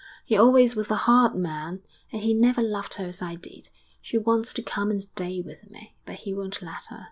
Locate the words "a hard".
0.89-1.35